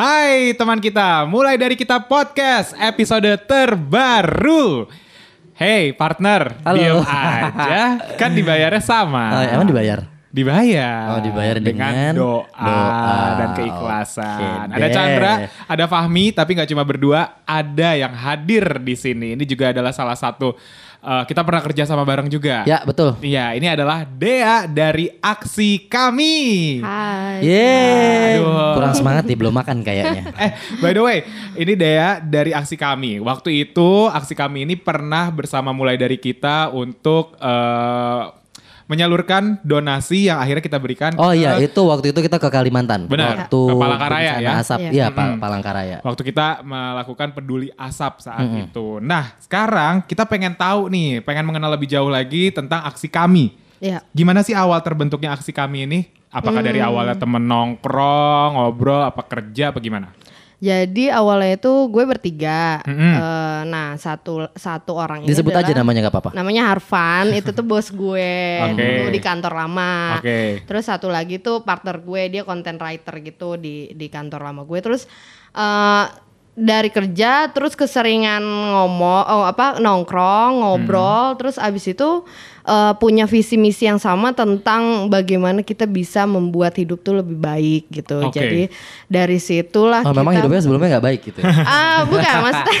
[0.00, 4.88] Hai teman kita, mulai dari kita podcast episode terbaru.
[5.52, 6.80] Hey partner, Halo.
[6.80, 9.28] diem aja, kan dibayarnya sama.
[9.28, 10.08] Oh, emang dibayar?
[10.32, 11.04] Dibayar.
[11.12, 13.12] Oh, dibayar dengan doa, doa.
[13.44, 14.72] dan keikhlasan.
[14.72, 14.88] Oke ada.
[14.88, 15.32] Chandra,
[15.68, 19.36] ada Fahmi, tapi nggak cuma berdua, ada yang hadir di sini.
[19.36, 20.56] Ini juga adalah salah satu
[21.00, 22.64] eh, kita pernah kerja sama bareng juga.
[22.68, 23.16] Ya, betul.
[23.20, 26.80] Iya, ini adalah Dea dari Aksi Kami.
[26.80, 27.44] Hai.
[27.44, 28.40] Yeay.
[28.40, 28.76] Aduh.
[28.76, 30.32] Kurang semangat nih, belum makan kayaknya.
[30.40, 31.18] Eh, by the way,
[31.52, 33.20] ini Dea dari Aksi Kami.
[33.20, 38.39] Waktu itu Aksi Kami ini pernah bersama mulai dari kita untuk eh,
[38.90, 41.14] menyalurkan donasi yang akhirnya kita berikan.
[41.14, 43.06] Oh iya, ke- itu waktu itu kita ke Kalimantan.
[43.06, 44.50] Benar, Waktu ke Palangkaraya ya.
[44.58, 44.90] Asap, Iya.
[44.90, 45.96] iya, Pal- Palangkaraya.
[46.02, 48.98] Waktu kita melakukan peduli asap saat itu.
[48.98, 53.54] Nah, sekarang kita pengen tahu nih, pengen mengenal lebih jauh lagi tentang aksi kami.
[53.78, 54.02] Ya.
[54.10, 56.00] Gimana sih awal terbentuknya aksi kami ini?
[56.28, 60.14] Apakah dari awalnya temen nongkrong, ngobrol, apa kerja, apa gimana?
[60.60, 62.84] Jadi awalnya itu gue bertiga.
[62.84, 63.14] Mm-mm.
[63.16, 66.30] Eh, nah satu satu orang ini Disebut aja namanya nggak apa-apa.
[66.36, 67.32] Namanya Harvan.
[67.40, 68.36] itu tuh bos gue
[68.68, 68.76] Oke.
[68.76, 70.20] dulu di kantor lama.
[70.20, 70.60] Oke.
[70.68, 74.78] Terus satu lagi tuh partner gue dia content writer gitu di di kantor lama gue.
[74.84, 75.08] Terus
[75.56, 76.06] eh
[76.60, 82.26] dari kerja terus keseringan ngomong oh apa nongkrong ngobrol terus abis itu
[82.62, 87.88] eh, punya visi misi yang sama tentang bagaimana kita bisa membuat hidup tuh lebih baik
[87.90, 88.32] gitu Oke.
[88.32, 88.62] jadi
[89.06, 91.38] dari situlah Oh, memang kita- hidupnya sebelumnya nggak baik gitu.
[91.38, 91.50] ya?
[91.60, 92.76] ah bukan maksudnya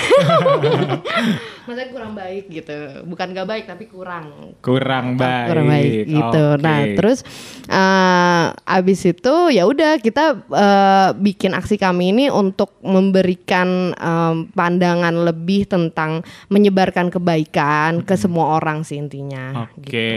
[1.70, 2.74] maksudnya kurang baik gitu
[3.06, 5.46] bukan gak baik tapi kurang Kurang baik.
[5.46, 7.22] kurang baik gitu nah terus
[7.64, 15.14] eh, abis itu ya udah kita eh, bikin aksi kami ini untuk memberikan em, pandangan
[15.22, 20.10] lebih tentang menyebarkan kebaikan ke semua orang sih intinya Oke,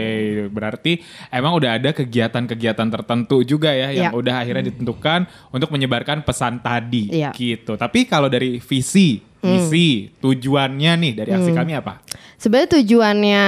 [0.50, 0.98] berarti
[1.30, 4.10] emang udah ada kegiatan-kegiatan tertentu juga ya yang Iya.
[4.16, 7.30] udah akhirnya ditentukan untuk menyebarkan pesan tadi Iya.
[7.32, 7.76] gitu.
[7.76, 9.88] Tapi kalau dari visi, misi,
[10.18, 12.00] tujuannya nih dari aksi kami apa?
[12.40, 13.44] Sebenarnya tujuannya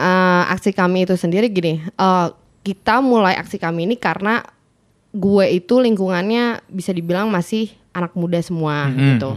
[0.00, 2.28] eh, aksi kami itu sendiri gini, eh,
[2.62, 4.42] kita mulai aksi kami ini karena
[5.10, 9.34] gue itu lingkungannya bisa dibilang masih anak muda semua gitu,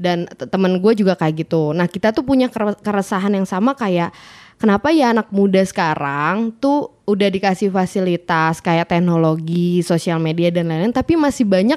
[0.00, 1.76] dan te- temen gue juga kayak gitu.
[1.76, 4.16] Nah kita tuh punya kere- keresahan yang sama kayak
[4.56, 10.96] kenapa ya anak muda sekarang tuh udah dikasih fasilitas kayak teknologi, sosial media dan lain-lain,
[10.96, 11.76] tapi masih banyak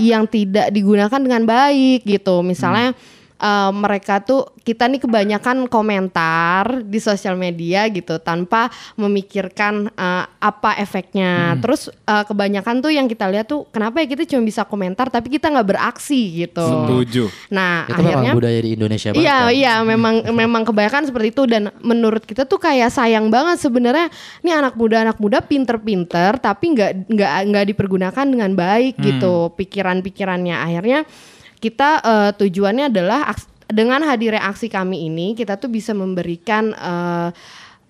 [0.00, 2.40] yang tidak digunakan dengan baik gitu.
[2.40, 2.96] Misalnya
[3.42, 10.78] eh, mereka tuh kita nih kebanyakan komentar di sosial media gitu tanpa memikirkan eh, apa
[10.78, 11.58] efeknya.
[11.58, 15.34] Terus eh, kebanyakan tuh yang kita lihat tuh kenapa ya kita cuma bisa komentar tapi
[15.34, 16.62] kita nggak beraksi gitu.
[16.62, 17.24] Setuju.
[17.50, 19.26] Nah itu memang akhirnya budaya di Indonesia banget.
[19.26, 19.50] Iya kan?
[19.50, 24.06] iya memang memang kebanyakan seperti itu dan menurut kita tuh kayak sayang banget sebenarnya
[24.46, 30.56] nih anak muda anak muda pinter-pinter tapi nggak nggak nggak dipergunakan dengan baik gitu pikiran-pikirannya
[30.56, 31.02] akhirnya
[31.62, 37.28] kita eh, tujuannya adalah aks- dengan hadirnya aksi kami ini kita tuh bisa memberikan eh,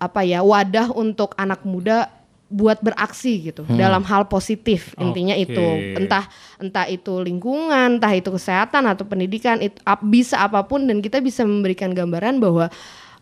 [0.02, 2.10] apa ya wadah untuk anak muda
[2.52, 4.92] buat beraksi gitu dalam hal positif.
[5.00, 5.48] Intinya Oke.
[5.48, 5.66] itu.
[5.96, 6.28] Entah
[6.60, 11.24] entah itu lingkungan entah itu kesehatan atau pendidikan itu ap- bisa apa pun dan kita
[11.24, 12.68] bisa memberikan gambaran bahwa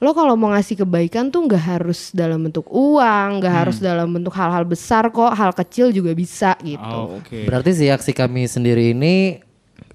[0.00, 4.34] lo kalau mau ngasih kebaikan tuh nggak harus dalam bentuk uang nggak harus dalam bentuk
[4.34, 7.20] hal-hal besar kok hal kecil juga bisa gitu.
[7.22, 7.46] Oke.
[7.46, 9.38] Berarti si aksi kami sendiri ini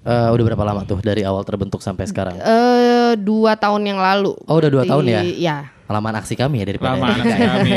[0.06, 2.38] eh, udah berapa lama tuh dari awal terbentuk sampai sekarang?
[2.38, 5.20] eh dua tahun yang lalu Oh, udah dua Di- tahun ya?
[5.26, 7.70] ya Halaman aksi kami ya daripada Lama anak kami.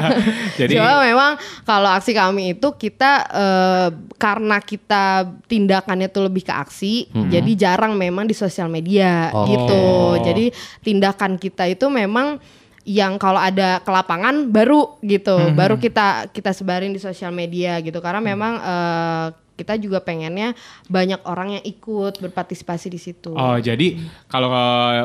[0.60, 5.04] Jadi Cuma memang kalau aksi kami itu kita eh, karena kita
[5.42, 6.94] tindakannya tuh lebih ke aksi,
[7.32, 9.48] jadi jarang memang di sosial media Oh.
[9.48, 9.84] gitu.
[10.22, 12.36] Jadi tindakan kita itu memang
[12.84, 17.98] yang kalau ada ke lapangan baru gitu, baru kita kita sebarin di sosial media gitu.
[17.98, 19.26] Karena memang eh,
[19.56, 20.52] kita juga pengennya
[20.86, 23.32] banyak orang yang ikut berpartisipasi di situ.
[23.32, 23.96] Oh jadi
[24.26, 24.52] kalau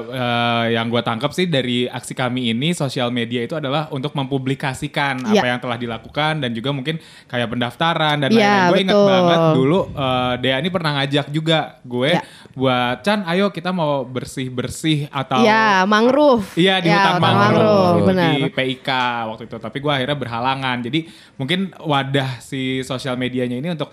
[0.06, 5.24] eh, yang gue tangkap sih dari aksi kami ini sosial media itu adalah untuk mempublikasikan
[5.24, 5.50] apa Iya.
[5.50, 8.68] yang telah dilakukan dan juga mungkin kayak pendaftaran dan Iya, lain-lain.
[8.68, 12.22] Gue inget banget dulu eh, Dea ini pernah ngajak juga gue Iya.
[12.52, 16.52] buat Chan, ayo kita mau bersih bersih atau Iya, mangrove.
[16.54, 18.32] Iya di Ya, hutan hutan mangrove, mangrove, benar.
[18.36, 18.90] di PIK
[19.32, 19.56] waktu itu.
[19.56, 20.78] Tapi gue akhirnya berhalangan.
[20.84, 21.00] Jadi
[21.36, 23.88] mungkin wadah si sosial medianya ini untuk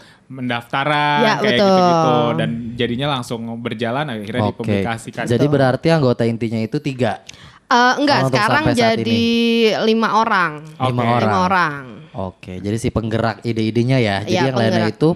[0.49, 1.69] mendaftaran Ya, kayak betul.
[1.69, 4.51] gitu-gitu dan jadinya langsung berjalan akhirnya Oke.
[4.57, 5.25] dipublikasikan.
[5.29, 7.21] Jadi berarti anggota intinya itu tiga.
[7.69, 9.25] Eh, enggak, Oh, sekarang jadi
[9.85, 10.65] lima orang.
[10.81, 10.89] Oke.
[10.89, 11.21] Lima orang.
[11.21, 11.83] Lima orang.
[12.17, 14.17] Oke, jadi si penggerak ide-idenya ya.
[14.25, 15.13] Jadi Iya, yang lainnya itu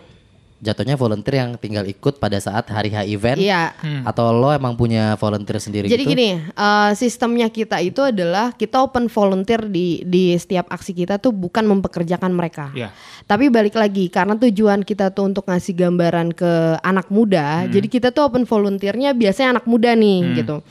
[0.62, 3.74] jatuhnya volunteer yang tinggal ikut pada saat hari H event Iya.
[4.06, 6.14] atau lo emang punya volunteer sendiri Jadi gitu?
[6.14, 11.34] gini, eh, sistemnya kita itu adalah kita open volunteer di di setiap aksi kita tuh
[11.34, 12.70] bukan mempekerjakan mereka.
[12.78, 12.94] Iya.
[13.26, 18.08] Tapi balik lagi karena tujuan kita tuh untuk ngasih gambaran ke anak muda, jadi kita
[18.14, 20.62] tuh open volunteernya biasanya anak muda nih gitu.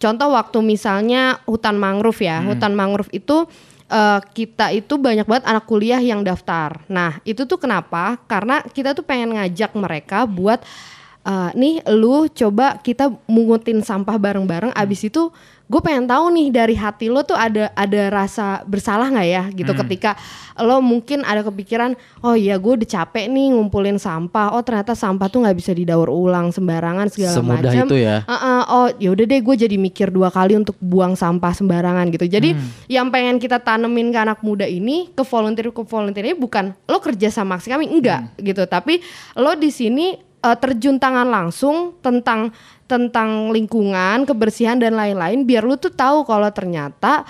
[0.00, 3.44] Contoh waktu misalnya hutan mangrove ya, hutan mangrove itu
[3.90, 6.80] eh, kita itu banyak banget anak kuliah yang daftar.
[6.86, 8.16] Nah itu tuh kenapa?
[8.30, 10.62] Karena kita tuh pengen ngajak mereka buat
[11.26, 14.72] eh, nih lu coba kita mungutin sampah bareng-bareng.
[14.72, 15.32] Abis itu
[15.70, 19.44] gue pengen tahu nih dari hati lo tuh ada ada rasa bersalah nggak ya?
[19.54, 20.18] Gitu ketika
[20.58, 21.94] lo mungkin ada kepikiran
[22.26, 24.50] oh iya gue udah capek nih ngumpulin sampah.
[24.50, 28.16] Oh ternyata sampah tuh nggak bisa didaur ulang sembarangan segala Semudah macam itu ya?
[28.26, 32.26] Uh-uh, oh yaudah deh gue jadi mikir dua kali untuk buang sampah sembarangan gitu.
[32.26, 32.58] Jadi
[32.90, 36.98] yang pengen kita tanemin ke anak muda ini ke volunteer ke volunteer ini bukan lo
[36.98, 38.66] kerja sama aksi kami enggak gitu.
[38.66, 38.98] Tapi
[39.38, 42.52] lo di sini uh, terjun tangan langsung tentang
[42.90, 47.22] tentang lingkungan kebersihan dan lain-lain biar lu tuh tahu kalau ternyata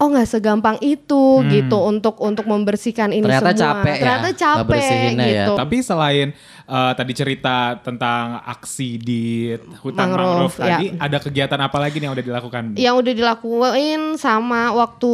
[0.00, 4.56] oh nggak segampang itu gitu untuk untuk membersihkan ini Ternyata semua capek ya, ternyata capek
[4.64, 5.34] ngebersihinnya ya.
[5.44, 6.28] gitu Tapi selain
[6.64, 9.52] eh, tadi cerita tentang aksi di
[9.84, 11.04] hutan Mangrove, mangrove, tadi, ya.
[11.04, 12.62] ada kegiatan apa lagi nih yang udah dilakukan?
[12.80, 15.12] yang udah dilakuin sama waktu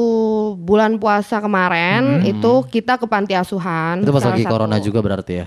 [0.62, 4.06] bulan puasa kemarin itu kita ke panti asuhan.
[4.06, 4.52] Itu pas lagi satu.
[4.54, 5.46] corona juga berarti ya?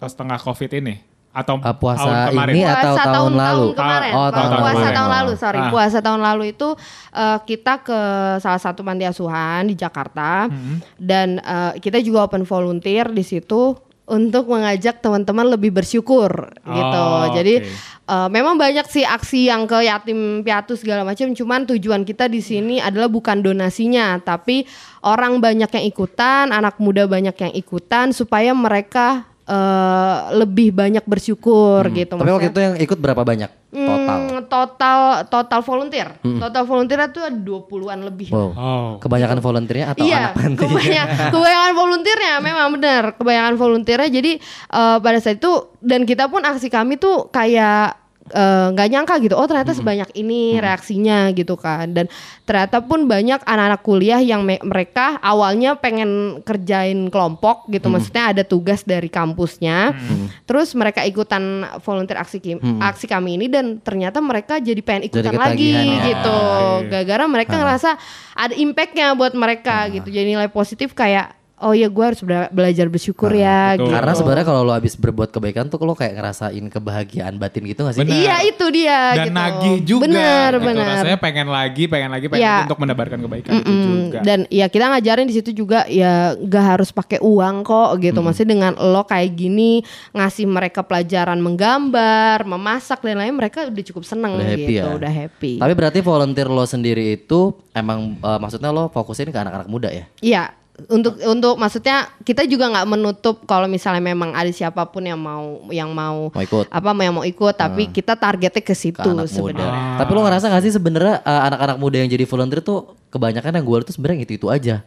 [0.00, 2.52] Pas tengah covid ini atau Ah, puasa tahun kemarin?
[2.52, 3.66] ini Puasa atau tahun lalu?
[3.72, 4.12] kemarin.
[4.12, 4.94] Oh, tahun puasa kemarin.
[4.94, 5.58] tahun lalu, sorry.
[5.58, 5.70] Ah.
[5.70, 6.68] Puasa tahun lalu itu
[7.12, 8.00] eh, kita ke
[8.36, 10.82] salah satu panti asuhan di Jakarta Hmm.
[10.96, 16.98] dan eh, kita juga open volunteer di situ untuk mengajak teman-teman lebih bersyukur gitu.
[16.98, 17.70] Oh, Jadi oke.
[18.08, 21.30] eh, memang banyak sih aksi yang ke yatim piatu segala macam.
[21.30, 24.66] Cuman tujuan kita di sini adalah bukan donasinya, tapi
[25.00, 31.82] orang banyak yang ikutan, anak muda banyak yang ikutan supaya mereka eh, lebih banyak bersyukur
[31.90, 32.14] gitu.
[32.14, 32.22] Hmm.
[32.22, 34.18] Tapi waktu itu yang ikut berapa banyak total?
[34.18, 35.00] Hmm, total
[35.30, 36.08] total volunteer.
[36.22, 38.28] Total volunteer itu ada 20-an lebih.
[38.30, 38.50] Wow.
[38.54, 38.90] Oh.
[38.98, 40.58] Kebanyakan volunteernya atau iya, anak panti?
[40.62, 44.10] kebanyakan, kebanyakan volunteernya memang benar, kebanyakan volunteernya.
[44.10, 44.32] Jadi
[44.74, 45.52] eh, pada saat itu
[45.82, 47.99] dan kita pun aksi kami tuh kayak
[48.30, 49.34] eh, nggak nyangka gitu.
[49.34, 51.90] Oh ternyata sebanyak ini reaksinya gitu kan.
[51.90, 52.06] Dan
[52.42, 56.10] ternyata pun banyak anak-anak kuliah yang me- mereka awalnya pengen
[56.40, 57.88] kerjain kelompok gitu.
[57.88, 59.94] Maksudnya ada tugas dari kampusnya.
[60.42, 61.42] Terus mereka ikutan
[61.80, 66.06] volunteer aksi kim- aksi kami ini dan ternyata mereka jadi pengen ikutan lagi ketagihan ya.
[66.06, 66.38] gitu.
[66.76, 66.86] Oke.
[66.88, 67.90] Gara-gara mereka ngerasa
[68.34, 69.50] ada impactnya buat mereka
[69.90, 70.08] gitu.
[70.08, 73.86] Jadi nilai positif kayak oh ya gue harus bela- belajar bersyukur ya betul.
[73.86, 73.92] gitu.
[73.92, 77.94] Karena sebenarnya kalau lo habis berbuat kebaikan tuh lo kayak ngerasain kebahagiaan batin gitu gak
[77.94, 78.00] sih?
[78.00, 78.16] Bener.
[78.16, 79.36] Iya itu dia Dan gitu.
[79.36, 80.02] nagih juga.
[80.04, 80.66] Bener gitu.
[80.66, 80.86] bener.
[80.96, 82.54] Rasanya pengen lagi, pengen lagi, pengen Iya.
[82.54, 83.84] lagi untuk menebarkan kebaikan itu Mm-mm.
[83.86, 84.18] juga.
[84.20, 88.18] Dan ya kita ngajarin di situ juga ya gak harus pakai uang kok gitu.
[88.18, 94.02] Maksudnya dengan lo kayak gini ngasih mereka pelajaran menggambar, memasak dan lain mereka udah cukup
[94.02, 94.96] seneng Udah happy gitu, ya.
[94.96, 95.52] udah happy.
[95.58, 100.04] Tapi berarti volunteer lo sendiri itu emang eh, maksudnya lo fokusin ke anak-anak muda ya?
[100.20, 100.42] Iya,
[100.88, 105.60] untuk untuk maksudnya kita juga nggak menutup kalau misalnya memang ada siapa pun yang mau
[105.68, 106.70] yang mau Mau ikut?
[106.72, 110.00] apa yang mau ikut, tapi kita targetnya ke situ sebenarnya.
[110.00, 113.64] Tapi lo ngerasa gak sih sebenarnya eh, anak-anak muda yang jadi volunteer tuh kebanyakan yang
[113.66, 114.80] gue lihat tuh sebenarnya itu-itu aja.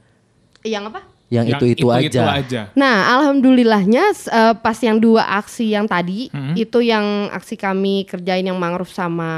[0.66, 1.13] Yang apa?
[1.32, 2.38] Yang itu-itu aja.
[2.38, 2.62] aja.
[2.78, 8.60] Nah, alhamdulillahnya eh, pas yang dua aksi yang tadi itu yang aksi kami kerjain yang
[8.60, 9.32] mangrove sama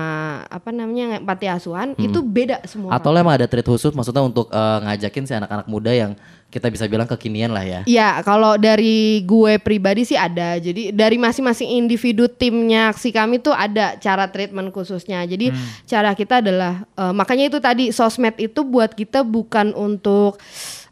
[0.51, 2.91] apa namanya panti asuhan itu beda semua.
[2.99, 6.11] Atau emang ada treat khusus maksudnya untuk eh, ngajakin si anak-anak muda yang
[6.51, 7.81] kita bisa bilang kekinian lah ya.
[7.83, 10.55] Iya, kalau dari gue pribadi sih ada.
[10.55, 15.23] Jadi dari masing-masing individu timnya aksi kami tuh ada cara treatment khususnya.
[15.27, 15.51] Jadi
[15.83, 20.39] cara kita adalah eh, makanya itu tadi sosmed itu buat kita bukan untuk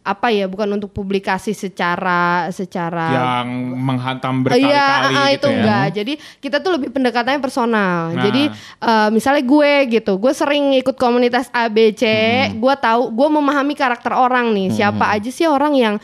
[0.03, 3.47] apa ya, bukan untuk publikasi secara secara Yang
[3.79, 4.75] menghantam Iya, berkali-kali
[5.15, 5.55] ah, gitu itu ya.
[5.55, 5.85] enggak.
[5.95, 8.11] Jadi kita tuh lebih pendekatannya personal.
[8.11, 8.19] Nah.
[8.19, 8.43] Jadi
[8.83, 12.59] eh, misalnya gue gitu, gue sering ikut komunitas ABC, Hmm.
[12.59, 14.75] gue tahu, gue memahami karakter orang nih.
[14.75, 15.95] Siapa aja sih orang yang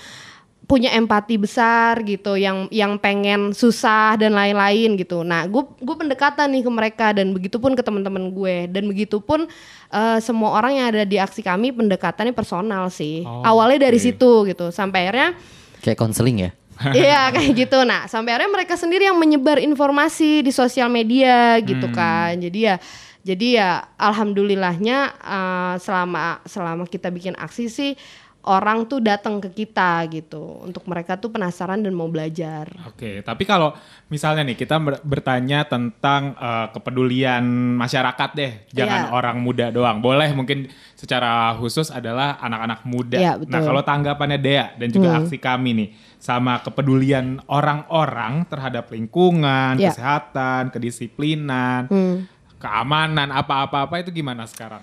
[0.69, 5.25] punya empati besar gitu, yang yang pengen susah dan lain-lain gitu.
[5.25, 9.49] Nah, gue gue pendekatan nih ke mereka dan begitupun ke teman-teman gue dan begitupun
[9.89, 13.25] eh, semua orang yang ada di aksi kami pendekatannya personal sih.
[13.25, 15.33] Oh, Awalnya dari situ gitu, sampai akhirnya
[15.81, 16.51] Kayak konseling ya.
[16.95, 17.81] Iya kayak gitu.
[17.81, 21.97] Nah sampai akhirnya mereka sendiri yang menyebar informasi di sosial media gitu Hmm.
[21.97, 22.31] kan.
[22.37, 22.75] Jadi ya,
[23.19, 27.91] jadi ya alhamdulillahnya eh, selama selama kita bikin aksi sih
[28.39, 32.71] orang tuh datang ke kita gitu untuk mereka tuh penasaran dan mau belajar.
[32.87, 33.75] Oke, tapi kalau
[34.07, 37.43] misalnya nih kita ber- bertanya tentang eh, kepedulian
[37.75, 39.11] masyarakat deh, jangan Iya.
[39.11, 39.99] orang muda doang.
[39.99, 40.65] Boleh mungkin
[40.95, 43.19] secara khusus adalah anak-anak muda.
[43.19, 43.51] Iya, betul.
[43.51, 45.19] Nah, kalau tanggapannya Dea dan juga Hmm.
[45.23, 49.91] aksi kami nih sama kepedulian orang-orang terhadap lingkungan, Iya.
[49.91, 52.23] kesehatan, kedisiplinan, Hmm.
[52.55, 54.81] keamanan, apa-apa-apa itu gimana sekarang?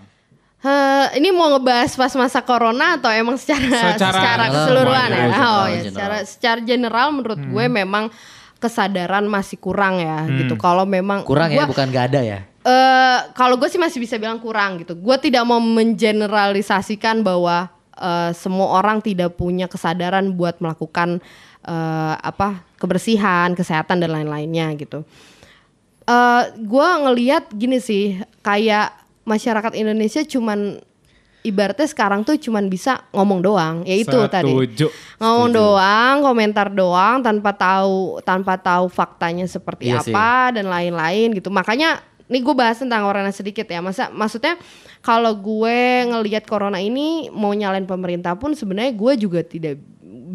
[0.66, 5.26] Heh, ini mau ngebahas pas masa corona atau emang secara Secara secara, keseluruhan ya?
[5.38, 8.10] oh ya, secara secara general menurut gue memang
[8.58, 10.58] kesadaran masih kurang ya gitu.
[10.58, 12.38] Kalau memang Kurang ya, gua- bukan gak ada ya.
[12.66, 14.98] eh kalau gue sih masih bisa bilang kurang gitu.
[14.98, 21.22] Gue tidak mau mengeneralisasikan bahwa eh, semua orang tidak punya kesadaran buat melakukan
[21.62, 25.06] eh, apa kebersihan, kesehatan dan lain-lainnya gitu.
[26.06, 30.78] eh gue ngelihat gini sih, kayak masyarakat Indonesia cuman
[31.42, 34.90] ibaratnya sekarang tuh cuman bisa ngomong doang, ya itu tadi Setuju.
[35.22, 40.10] ngomong doang, komentar doang tanpa tahu tanpa tahu faktanya seperti Iya sih.
[40.10, 41.46] apa dan lain-lain gitu.
[41.54, 43.78] Makanya nih gue bahas tentang corona sedikit ya.
[43.78, 44.58] Masa maksudnya
[45.06, 45.78] kalau gue
[46.10, 49.78] ngelihat corona ini mau nyalain pemerintah pun sebenarnya gue juga tidak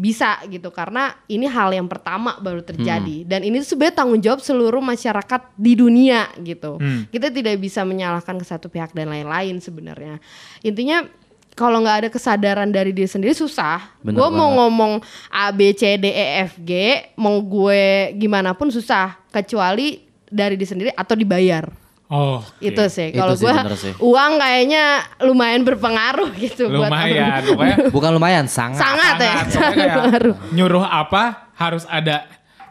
[0.02, 4.82] bisa gitu karena ini hal yang pertama baru terjadi dan ini sebenarnya tanggung jawab seluruh
[4.82, 6.82] masyarakat di dunia gitu.
[6.82, 7.06] Hmm.
[7.06, 10.18] Kita tidak bisa menyalahkan ke satu pihak dan lain-lain sebenarnya.
[10.66, 11.06] Intinya
[11.54, 13.94] kalau nggak ada kesadaran dari diri sendiri susah.
[14.02, 14.98] Gue mau ngomong
[15.30, 20.66] A B C D E F G, mau gue gimana pun susah kecuali dari diri
[20.66, 21.81] sendiri atau dibayar.
[22.12, 22.60] Oh, oke.
[22.60, 23.08] Itu sih.
[23.08, 23.48] Kalau gue
[23.98, 24.84] uang kayaknya
[25.24, 27.40] lumayan berpengaruh gitu buat Lumayan,
[27.88, 28.84] Bukan lumayan, sangat.
[28.84, 29.34] sangat ya.
[29.48, 30.36] Sangat, kayak Berpengaruh.
[30.52, 32.28] nyuruh apa harus ada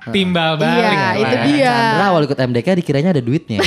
[0.10, 0.82] timbal balik.
[0.82, 1.44] Iya, lah itu ya.
[1.46, 1.74] dia.
[1.78, 3.60] Chandra awal ikut MDK dikiranya ada duitnya.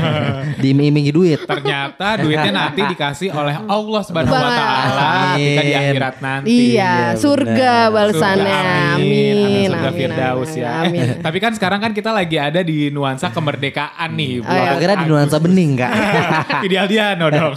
[0.62, 1.40] Diiming-imingi duit.
[1.48, 5.10] Ternyata duitnya nanti dikasih oleh Allah Subhanahu wa taala
[5.40, 6.48] ketika di akhirat nanti.
[6.76, 7.94] Iya, surga benar.
[7.96, 8.52] balasannya.
[8.52, 9.00] Surga, Amin.
[9.00, 9.68] amin.
[9.72, 10.70] Surga amin, Firdaus amin, ya.
[10.84, 11.06] Amin.
[11.24, 14.44] Tapi kan sekarang kan kita lagi ada di nuansa kemerdekaan nih.
[14.44, 14.76] Oh, iya.
[14.76, 15.92] Aku kira di nuansa bening kak.
[16.68, 17.56] Ideal dia no dong.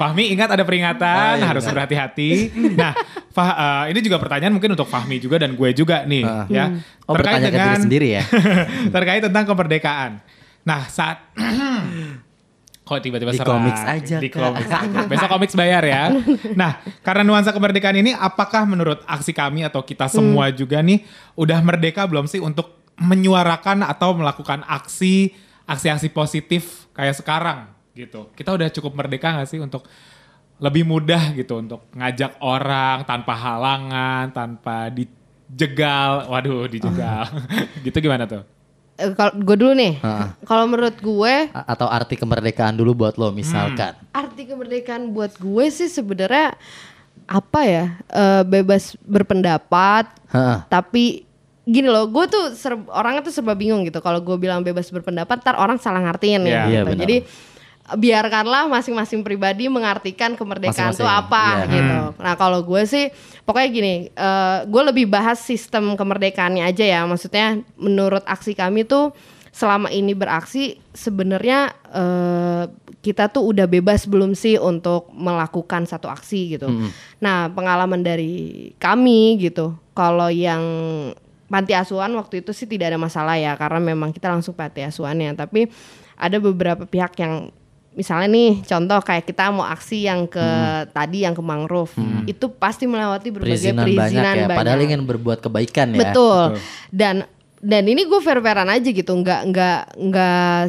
[0.00, 2.54] Fahmi ingat ada peringatan Oh, iya, harus berhati-hati.
[2.78, 2.94] Nah,
[3.40, 6.44] Fah, eh, ini juga pertanyaan mungkin untuk Fahmi juga dan gue juga nih Ah.
[6.46, 6.76] ya.
[7.08, 8.22] Oh bertanya ke diri sendiri ya.
[8.94, 10.20] terkait tentang kemerdekaan.
[10.60, 11.24] Nah, saat
[12.82, 14.40] kok tiba-tiba Di komiks aja, Di Kak.
[14.42, 14.68] komiks.
[15.10, 16.10] Besok komiks bayar ya.
[16.52, 21.00] Nah, karena nuansa kemerdekaan ini apakah menurut aksi kami atau kita semua juga nih
[21.32, 25.32] udah merdeka belum sih untuk menyuarakan atau melakukan aksi
[25.64, 28.28] aksi-aksi positif kayak sekarang gitu.
[28.34, 29.86] Kita udah cukup merdeka gak sih untuk
[30.60, 36.28] lebih mudah gitu untuk ngajak orang tanpa halangan, tanpa dijegal.
[36.28, 37.24] Waduh, dijegal.
[37.84, 38.44] gitu gimana tuh?
[38.94, 40.28] Eh, Kalau gue dulu nih, Heeh.
[40.44, 43.96] kalau menurut gue A- Atau arti kemerdekaan dulu buat lo misalkan.
[44.12, 46.52] arti kemerdekaan buat gue sih sebenarnya
[47.24, 50.58] apa ya eh, bebas berpendapat Heeh.
[50.66, 51.24] tapi
[51.62, 55.38] gini loh gue tuh ser- orangnya tuh serba bingung gitu kalau gue bilang bebas berpendapat
[55.38, 56.50] ntar orang salah ngartiin Iya.
[56.50, 56.84] ya Iya, gitu.
[56.84, 57.00] benar.
[57.00, 57.16] jadi
[57.98, 61.72] biarkanlah masing-masing pribadi mengartikan kemerdekaan itu apa iya.
[61.74, 63.08] gitu nah kalau gue sih
[63.42, 69.14] pokoknya gini eh, gue lebih bahas sistem kemerdekaannya aja ya maksudnya menurut aksi kami tuh
[69.50, 72.64] selama ini beraksi sebenarnya eh,
[73.00, 76.68] kita tuh udah bebas belum sih untuk melakukan satu aksi gitu.
[77.24, 80.62] Nah pengalaman dari kami gitu, kalau yang
[81.48, 85.32] panti asuhan waktu itu sih tidak ada masalah ya karena memang kita langsung panti asuhannya.
[85.32, 85.72] Tapi
[86.20, 87.48] ada beberapa pihak yang
[87.90, 90.46] misalnya nih contoh kayak kita mau aksi yang ke
[90.94, 91.90] tadi yang ke mangrove
[92.24, 94.56] itu pasti melewati berbagai Perizinan, perizinan, banyak ya.
[94.56, 94.88] Padahal banyak.
[94.94, 96.00] ingin berbuat kebaikan ya.
[96.06, 96.54] Betul.
[96.54, 96.62] Betul.
[96.94, 97.16] Dan
[97.60, 100.60] dan ini gue fair-fairan aja gitu, nggak nggak nggak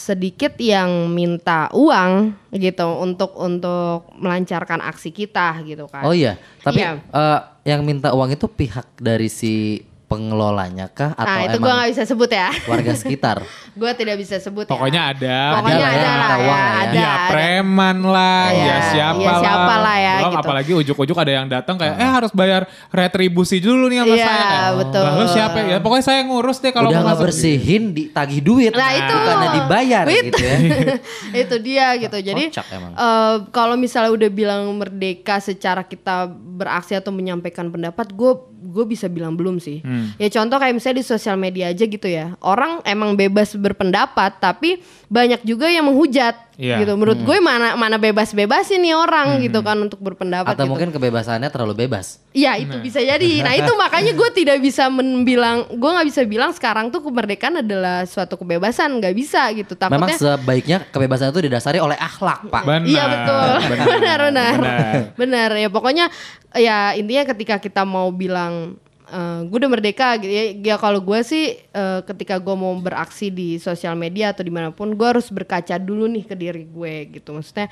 [0.00, 6.02] sedikit yang minta uang gitu untuk untuk melancarkan aksi kita gitu kan.
[6.02, 6.96] Oh iya, tapi Iya.
[6.98, 11.78] eh, yang minta uang itu pihak dari si pengelolanya kah atau Nah itu gue emang
[11.78, 12.50] nggak bisa sebut ya.
[12.66, 13.38] warga sekitar?
[13.80, 15.12] gue tidak bisa sebut Pokoknya ya.
[15.14, 15.38] ada.
[15.54, 16.58] Pokoknya Ada ya, ada, lah ya, ya.
[16.58, 16.90] ada.
[16.90, 17.10] Ada.
[17.30, 20.42] preman lah, Iya, ya siapa, siapa lah ya, Belum gitu.
[20.42, 24.42] apalagi ujuk-ujuk ada yang datang kayak eh harus bayar retribusi dulu nih sama Iya, saya.
[24.42, 25.02] Kayak, betul.
[25.06, 25.76] Lalu siapa ya?
[25.78, 28.72] Pokoknya saya ngurus deh kalau Udah mau nggak bersihin, ditagih duit.
[28.74, 29.14] Nah, itu.
[29.14, 30.24] Bukannya dibayar Wait.
[30.26, 30.56] gitu ya.
[31.46, 32.16] itu dia gitu.
[32.18, 32.92] Jadi Kocak emang.
[32.92, 39.08] eh, kalau misalnya udah bilang merdeka secara kita beraksi atau menyampaikan pendapat, gue gue bisa
[39.08, 39.80] bilang belum sih.
[39.80, 40.12] Hmm.
[40.20, 42.36] Ya contoh kayak misalnya di sosial media aja gitu ya.
[42.44, 46.84] Orang emang bebas berpendapat, tapi banyak juga yang menghujat Iya.
[46.84, 46.92] gitu.
[46.92, 50.72] Menurut gue mana mana bebas-bebas ini orang gitu kan untuk berpendapat Atau gitu.
[50.76, 52.20] mungkin kebebasannya terlalu bebas.
[52.36, 53.40] Iya itu bisa jadi.
[53.40, 58.04] Nah itu makanya gue tidak bisa membilang, gue nggak bisa bilang sekarang tuh kemerdekaan adalah
[58.04, 59.72] suatu kebebasan, nggak bisa gitu.
[59.88, 62.62] Memang Takutnya sebaiknya kebebasan itu didasari oleh akhlak, Pak.
[62.84, 64.94] Iya betul, benar benar, Benar.
[65.16, 66.06] benar ya pokoknya
[66.52, 68.76] ya intinya ketika kita mau bilang
[69.10, 73.28] eh, gue udah merdeka gitu ya, ya kalau gue sih eh, ketika gue mau beraksi
[73.28, 76.94] di sosial media atau di mana pun gue harus berkaca dulu nih ke diri gue
[77.18, 77.34] gitu.
[77.34, 77.68] Maksudnya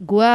[0.00, 0.34] gue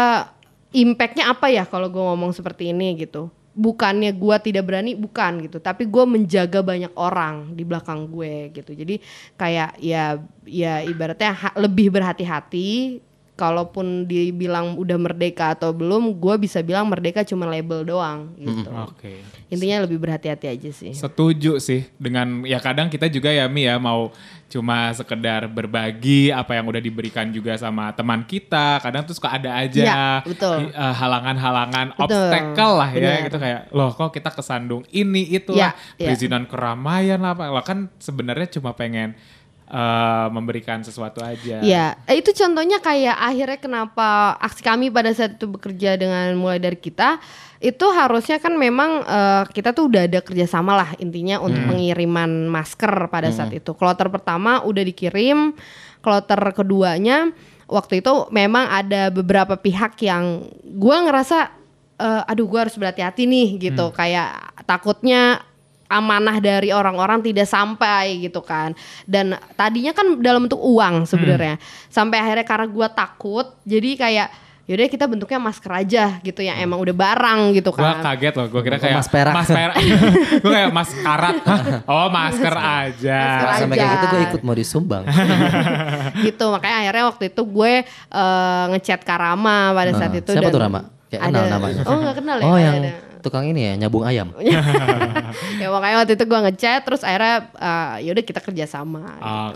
[0.77, 3.33] impactnya apa ya kalau gue ngomong seperti ini gitu?
[3.57, 4.93] Bukannya gue tidak berani?
[4.93, 5.57] Bukan gitu.
[5.57, 8.71] Tapi gue menjaga banyak orang di belakang gue gitu.
[8.77, 9.01] Jadi
[9.33, 13.01] kayak ya ya ibaratnya lebih berhati-hati
[13.37, 19.21] kalaupun dibilang udah merdeka atau belum gue bisa bilang merdeka cuma label doang gitu Oke.
[19.47, 23.77] intinya lebih berhati-hati aja sih Setuju sih dengan ya kadang kita juga ya Mi ya
[23.77, 24.09] mau
[24.47, 28.79] cuma sekedar berbagi apa yang udah diberikan juga sama teman kita.
[28.79, 30.63] Kadang tuh suka ada aja betul.
[30.63, 33.25] i- eh, halangan-halangan, Betul, obstacle lah ya benar.
[33.27, 36.07] gitu kayak loh kok kita kesandung ini itu Iya, lah iya.
[36.07, 39.19] perizinan keramaian lah apa lah kan sebenarnya cuma pengen
[39.67, 41.59] eh, memberikan sesuatu aja.
[41.59, 46.57] Iya, eh, itu contohnya kayak akhirnya kenapa aksi kami pada saat itu bekerja dengan mulai
[46.57, 47.19] dari kita
[47.57, 53.11] itu harusnya kan memang eh, kita tuh udah ada kerjasama lah intinya untuk pengiriman masker
[53.11, 53.75] pada saat itu.
[53.75, 55.57] Kloter pertama udah dikirim,
[55.99, 57.33] kloter keduanya
[57.67, 60.47] waktu itu memang ada beberapa pihak yang
[60.79, 61.51] gua ngerasa
[61.99, 65.43] eh, aduh gua harus berhati-hati nih gitu kayak takutnya
[65.87, 71.55] amanah dari orang-orang tidak sampai gitu kan dan tadinya kan dalam bentuk uang sebenarnya
[71.87, 74.29] sampai akhirnya karena gua takut jadi kayak
[74.67, 78.51] yaudah kita bentuknya masker aja gitu yang emang udah barang gitu Gue kan kaget loh,
[78.51, 79.31] gue kira kayak Mas perak.
[79.31, 79.75] Mas perak.
[80.43, 81.35] gue kayak mas karat.
[81.87, 83.21] Oh masker aja.
[83.47, 85.03] Masker Sampai kayak gitu gue ikut mau disumbang.
[86.27, 90.51] gitu makanya akhirnya waktu itu gue eh, ngechat Karama pada saat Nah, itu siapa dan
[90.51, 90.81] tuh Rama?
[91.07, 91.81] Kayak kenal ada- namanya.
[91.87, 92.91] oh nggak kenal ya Oh yang Ada.
[93.19, 94.27] Tukang ini ya nyabung ayam.
[95.61, 99.03] ya makanya waktu itu gue ngechat terus akhirnya eh, yaudah kita kerjasama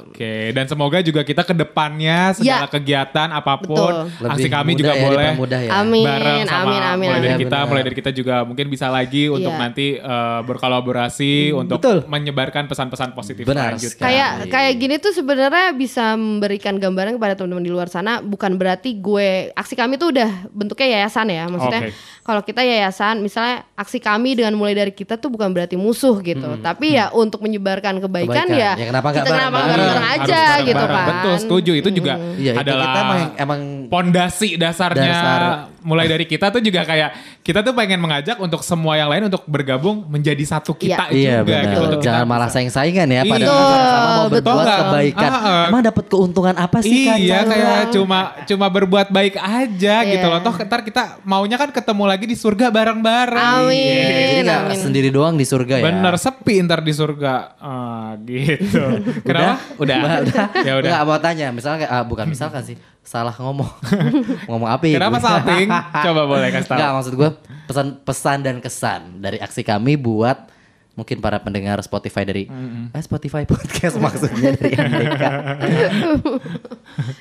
[0.02, 2.68] Oke, dan semoga juga kita ke depannya segala Ya.
[2.68, 4.28] kegiatan apa pun Betul.
[4.28, 5.72] aksi Lebih kami juga ya, boleh ya.
[5.74, 7.42] Amin, bareng sama amin, amin, mulai dari amin.
[7.42, 7.86] kita, Iya, mulai benar.
[7.86, 9.60] dari kita juga mungkin bisa lagi untuk Iya.
[9.60, 11.98] nanti eh, berkolaborasi untuk betul.
[12.06, 13.92] menyebarkan pesan-pesan positif Benar selanjutnya.
[13.92, 14.08] sekali.
[14.08, 18.96] kayak kayak gini tuh sebenarnya bisa memberikan gambaran kepada teman-teman di luar sana bukan berarti
[18.96, 21.96] gue aksi kami tuh udah bentuknya yayasan ya maksudnya Oke.
[22.22, 26.60] kalau kita yayasan misalnya aksi kami dengan mulai dari kita tuh bukan berarti musuh gitu
[26.60, 28.48] tapi ya untuk menyebarkan kebaikan, Kebaikan.
[28.54, 29.82] ya, Ya, kenapa nggak kita kenapa bareng-bareng?
[29.82, 30.96] bareng Harus aja gitu bareng-bareng.
[30.98, 31.72] kan Betul, setuju.
[31.74, 35.42] Itu juga Iya, itu adalah kita emang, emang pondasi dasarnya Dasar.
[35.82, 37.10] mulai dari kita tuh juga kayak
[37.52, 41.52] kita tuh pengen mengajak untuk semua yang lain untuk bergabung menjadi satu kita Iya juga
[41.52, 41.64] benar.
[41.68, 41.80] gitu.
[41.84, 43.22] Untuk kita Jangan malah saing-saingan ya.
[43.22, 43.32] Iya.
[43.36, 44.80] Padahal sama-sama mau Betul, berbuat betul.
[44.80, 45.28] kebaikan.
[45.28, 45.64] Ah, ah.
[45.68, 47.18] Emang dapat keuntungan apa sih kan?
[47.20, 50.12] Iya kayak cuma cuma berbuat baik aja Iya.
[50.16, 50.40] gitu loh.
[50.40, 53.68] Toh ntar kita maunya kan ketemu lagi di surga bareng-bareng.
[53.68, 53.76] Amin.
[53.76, 54.08] Iya.
[54.08, 54.80] Jadi nggak Amin.
[54.80, 55.84] sendiri doang di surga ya.
[55.84, 57.34] Bener sepi ntar di surga.
[57.60, 58.80] Ah, gitu.
[59.28, 59.60] Kenapa?
[59.76, 60.24] Udah.
[60.64, 60.88] ya udah.
[60.88, 63.70] Enggak mau tanya, misalnya kayak, ah, bukan misalkan sih, salah ngomong.
[64.50, 64.98] ngomong apa ya?
[65.02, 65.68] Kenapa salting?
[66.06, 66.78] Coba boleh kasih tahu.
[66.78, 67.30] Enggak, maksud gue
[67.68, 70.52] pesan-pesan dan kesan dari aksi kami buat
[70.92, 72.52] mungkin para pendengar Spotify dari
[72.92, 75.24] eh Spotify podcast maksudnya dari MDK.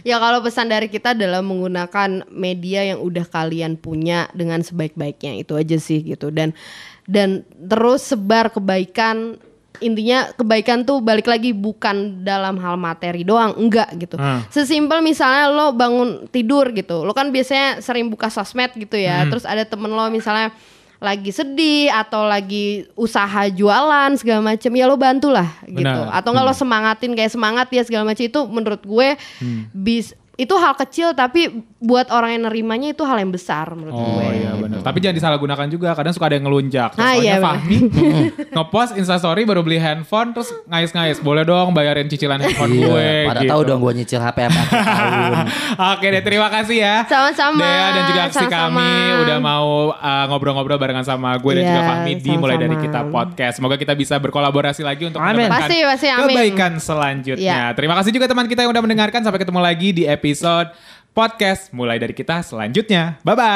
[0.02, 5.54] Ya kalau pesan dari kita adalah menggunakan media yang udah kalian punya dengan sebaik-baiknya itu
[5.54, 6.50] aja sih gitu dan
[7.06, 9.38] dan terus sebar kebaikan
[9.78, 14.42] intinya kebaikan tuh balik lagi bukan dalam hal materi doang enggak gitu Hmm.
[14.48, 19.30] sesimpel misalnya lo bangun tidur gitu lo kan biasanya sering buka sosmed gitu ya Hmm.
[19.30, 20.50] terus ada temen lo misalnya
[20.98, 26.12] lagi sedih atau lagi usaha jualan segala macem ya lo bantulah gitu Benar.
[26.12, 29.08] atau nggak lo semangatin kayak semangat ya segala macam itu menurut gue
[29.40, 29.70] Hmm.
[29.72, 34.16] bis itu hal kecil tapi buat orang yang nerimanya itu hal yang besar menurut Oh
[34.18, 34.32] gue.
[34.34, 34.80] iya benar.
[34.80, 35.92] Tapi jangan disalahgunakan juga.
[35.92, 36.90] Kadang suka ada yang ngelunjak.
[36.92, 37.36] Ah, Contohnya iya.
[37.38, 37.76] Fahmi
[38.56, 41.20] ngepost instastory baru beli handphone terus ngais-ngais.
[41.20, 42.88] Boleh dong bayarin cicilan handphone gue.
[42.88, 43.52] Iya, pada gitu.
[43.52, 45.32] tahu dong gue nyicil HP apa tahun.
[45.94, 46.96] Oke deh terima kasih ya.
[47.04, 48.80] Sama-sama, Dea dan juga aksi sama-sama.
[48.80, 52.76] kami udah mau uh, ngobrol-ngobrol barengan sama gue dan Iya, juga Fahmi di mulai dari
[52.78, 53.54] kita podcast.
[53.56, 55.44] Semoga kita bisa berkolaborasi lagi untuk Amin.
[55.44, 56.22] mendapatkan Pasti, pasti, amin.
[56.26, 57.44] kebaikan selanjutnya.
[57.44, 57.64] Iya.
[57.72, 59.20] Terima kasih juga teman kita yang udah mendengarkan.
[59.20, 60.70] Sampai ketemu lagi di episode
[61.10, 63.18] podcast mulai dari kita selanjutnya.
[63.26, 63.50] Bye bye.